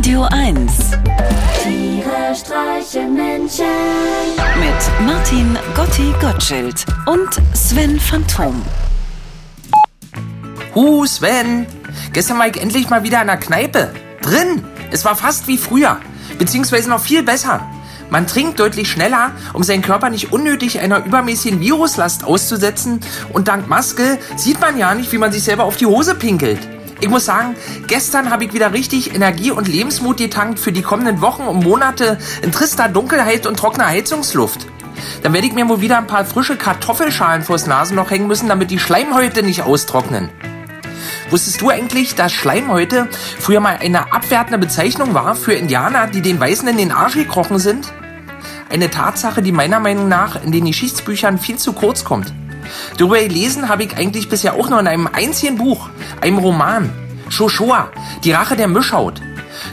Radio 0.00 0.22
1 0.30 0.72
Tiere 1.62 2.34
streichen 2.34 3.12
Menschen. 3.12 3.66
mit 4.58 5.06
Martin 5.06 5.58
Gotti 5.76 6.14
Gottschild 6.22 6.86
und 7.04 7.28
Sven 7.54 8.00
Phantom. 8.00 8.62
Hu, 10.74 11.04
Sven. 11.04 11.66
Gestern 12.14 12.38
war 12.38 12.46
ich 12.46 12.58
endlich 12.58 12.88
mal 12.88 13.02
wieder 13.02 13.20
in 13.20 13.26
der 13.26 13.36
Kneipe. 13.36 13.92
Drin. 14.22 14.64
Es 14.90 15.04
war 15.04 15.16
fast 15.16 15.46
wie 15.48 15.58
früher. 15.58 15.98
Beziehungsweise 16.38 16.88
noch 16.88 17.02
viel 17.02 17.22
besser. 17.22 17.60
Man 18.08 18.26
trinkt 18.26 18.58
deutlich 18.58 18.90
schneller, 18.90 19.32
um 19.52 19.62
seinen 19.62 19.82
Körper 19.82 20.08
nicht 20.08 20.32
unnötig 20.32 20.80
einer 20.80 21.04
übermäßigen 21.04 21.60
Viruslast 21.60 22.24
auszusetzen. 22.24 23.00
Und 23.34 23.48
dank 23.48 23.68
Maske 23.68 24.16
sieht 24.36 24.62
man 24.62 24.78
ja 24.78 24.94
nicht, 24.94 25.12
wie 25.12 25.18
man 25.18 25.30
sich 25.30 25.42
selber 25.42 25.64
auf 25.64 25.76
die 25.76 25.84
Hose 25.84 26.14
pinkelt. 26.14 26.79
Ich 27.02 27.08
muss 27.08 27.24
sagen, 27.24 27.56
gestern 27.86 28.30
habe 28.30 28.44
ich 28.44 28.52
wieder 28.52 28.74
richtig 28.74 29.14
Energie 29.14 29.50
und 29.50 29.68
Lebensmut 29.68 30.18
getankt 30.18 30.58
für 30.58 30.70
die 30.70 30.82
kommenden 30.82 31.22
Wochen 31.22 31.42
und 31.42 31.64
Monate 31.64 32.18
in 32.42 32.52
trister 32.52 32.88
Dunkelheit 32.88 33.46
und 33.46 33.58
trockener 33.58 33.86
Heizungsluft. 33.86 34.66
Dann 35.22 35.32
werde 35.32 35.46
ich 35.46 35.54
mir 35.54 35.66
wohl 35.66 35.80
wieder 35.80 35.96
ein 35.96 36.06
paar 36.06 36.26
frische 36.26 36.56
Kartoffelschalen 36.56 37.42
vors 37.42 37.66
Nasenloch 37.66 38.10
hängen 38.10 38.26
müssen, 38.26 38.50
damit 38.50 38.70
die 38.70 38.78
Schleimhäute 38.78 39.42
nicht 39.42 39.62
austrocknen. 39.62 40.28
Wusstest 41.30 41.62
du 41.62 41.70
eigentlich, 41.70 42.16
dass 42.16 42.32
Schleimhäute 42.32 43.08
früher 43.38 43.60
mal 43.60 43.78
eine 43.80 44.12
abwertende 44.12 44.58
Bezeichnung 44.58 45.14
war 45.14 45.34
für 45.34 45.54
Indianer, 45.54 46.06
die 46.06 46.20
den 46.20 46.38
Weißen 46.38 46.68
in 46.68 46.76
den 46.76 46.92
Arsch 46.92 47.14
gekrochen 47.14 47.58
sind? 47.58 47.92
Eine 48.68 48.90
Tatsache, 48.90 49.40
die 49.40 49.52
meiner 49.52 49.80
Meinung 49.80 50.08
nach 50.08 50.44
in 50.44 50.52
den 50.52 50.66
Geschichtsbüchern 50.66 51.38
viel 51.38 51.56
zu 51.56 51.72
kurz 51.72 52.04
kommt. 52.04 52.34
Darüber 52.98 53.18
gelesen 53.18 53.68
habe 53.68 53.84
ich 53.84 53.96
eigentlich 53.96 54.28
bisher 54.28 54.54
auch 54.54 54.68
nur 54.68 54.80
in 54.80 54.86
einem 54.86 55.06
einzigen 55.06 55.56
Buch, 55.56 55.88
einem 56.20 56.38
Roman. 56.38 56.90
Shoshoa, 57.28 57.90
die 58.24 58.32
Rache 58.32 58.56
der 58.56 58.68
Mischhaut. 58.68 59.20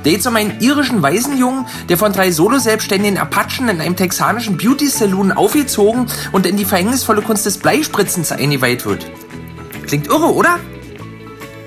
Der 0.06 0.12
geht 0.12 0.26
um 0.28 0.36
einen 0.36 0.60
irischen 0.60 1.02
Waisenjungen, 1.02 1.66
der 1.90 1.98
von 1.98 2.14
drei 2.14 2.32
solo-selbstständigen 2.32 3.18
Apachen 3.18 3.70
in 3.70 3.82
einem 3.82 3.96
texanischen 3.96 4.58
Beauty-Saloon 4.58 5.32
aufgezogen 5.32 6.08
und 6.32 6.46
in 6.46 6.58
die 6.58 6.66
verhängnisvolle 6.66 7.22
Kunst 7.22 7.46
des 7.46 7.58
Bleispritzens 7.58 8.32
eingeweiht 8.32 8.86
wird. 8.86 9.06
Klingt 9.88 10.08
irre, 10.08 10.34
oder? 10.34 10.60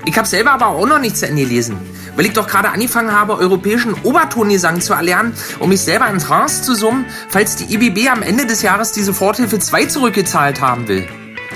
Ich 0.05 0.17
habe 0.17 0.27
selber 0.27 0.51
aber 0.51 0.67
auch 0.67 0.87
noch 0.87 0.99
nicht 0.99 1.17
zu 1.17 1.27
Ende 1.27 1.43
gelesen, 1.43 1.77
weil 2.15 2.25
ich 2.25 2.33
doch 2.33 2.47
gerade 2.47 2.69
angefangen 2.69 3.11
habe, 3.11 3.37
europäischen 3.37 3.93
Obertongesang 4.03 4.81
zu 4.81 4.93
erlernen, 4.93 5.33
um 5.59 5.69
mich 5.69 5.81
selber 5.81 6.07
in 6.07 6.19
Trance 6.19 6.63
zu 6.63 6.75
summen, 6.75 7.05
falls 7.29 7.55
die 7.55 7.73
IBB 7.73 8.09
am 8.09 8.23
Ende 8.23 8.45
des 8.45 8.61
Jahres 8.61 8.91
die 8.91 9.03
Soforthilfe 9.03 9.59
2 9.59 9.85
zurückgezahlt 9.85 10.61
haben 10.61 10.87
will. 10.87 11.07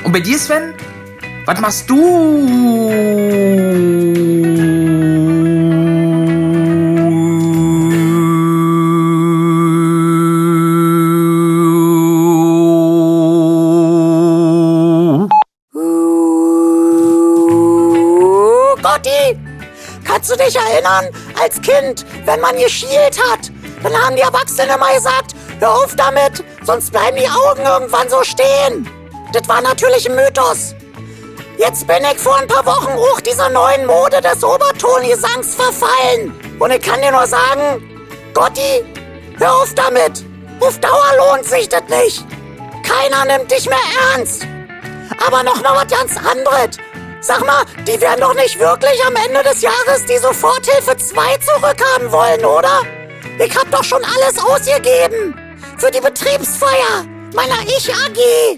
Und 0.04 0.12
bei 0.12 0.20
dir, 0.20 0.38
Sven? 0.38 0.74
Was 1.46 1.60
machst 1.60 1.90
du? 1.90 1.96
Uh, 15.74 15.76
Gotti, 18.82 19.38
kannst 20.04 20.32
du 20.32 20.36
dich 20.36 20.56
erinnern, 20.56 21.06
als 21.40 21.62
Kind, 21.62 22.06
wenn 22.26 22.40
man 22.40 22.58
geschielt 22.58 23.20
hat, 23.30 23.52
dann 23.84 23.94
haben 23.94 24.16
die 24.16 24.24
Erwachsenen 24.24 24.76
immer 24.76 24.94
gesagt, 24.96 25.36
hör 25.60 25.76
auf 25.76 25.96
damit, 25.96 26.44
sonst 26.64 26.92
bleiben 26.92 27.18
die 27.18 27.30
Augen 27.30 27.64
irgendwann 27.64 28.10
so 28.10 28.24
stehen. 28.24 28.90
Das 29.36 29.50
war 29.50 29.62
natürlich 29.62 30.10
ein 30.10 30.16
Mythos. 30.16 30.74
Jetzt 31.58 31.86
bin 31.86 31.98
ich 32.10 32.18
vor 32.18 32.38
ein 32.38 32.48
paar 32.48 32.66
Wochen 32.66 32.94
auch 32.94 33.20
dieser 33.20 33.50
neuen 33.50 33.86
Mode 33.86 34.22
des 34.22 34.42
Obertongesangs 34.42 35.56
verfallen. 35.56 36.34
Und 36.58 36.72
ich 36.72 36.82
kann 36.82 37.02
dir 37.02 37.12
nur 37.12 37.28
sagen, 37.28 37.84
Gotti, 38.34 38.86
hör 39.38 39.56
auf 39.58 39.76
damit. 39.76 40.24
Auf 40.62 40.80
Dauer 40.80 41.12
lohnt 41.18 41.44
sich 41.44 41.68
das 41.68 41.82
nicht. 41.90 42.26
Keiner 42.84 43.26
nimmt 43.26 43.52
dich 43.52 43.68
mehr 43.68 43.78
ernst. 44.14 44.48
Aber 45.28 45.44
noch 45.44 45.62
mal 45.62 45.76
was 45.76 45.88
ganz 45.88 46.16
anderes. 46.16 46.78
Sag 47.20 47.46
mal, 47.46 47.66
die 47.86 48.00
werden 48.00 48.22
doch 48.22 48.36
nicht 48.36 48.58
wirklich 48.58 49.06
am 49.06 49.18
Ende 49.18 49.44
des 49.44 49.62
Jahres 49.62 50.06
die 50.08 50.18
Soforthilfe 50.18 50.96
2 50.96 51.38
zurückhaben 51.40 52.10
wollen, 52.10 52.46
oder? 52.46 52.84
Ich 53.38 53.54
hab 53.54 53.70
doch 53.70 53.84
schon 53.84 54.02
alles 54.06 54.42
ausgegeben. 54.42 55.38
Für 55.78 55.92
die 55.92 56.00
Betriebsfeier 56.00 57.04
meiner 57.34 57.60
Ich-AG. 57.68 58.58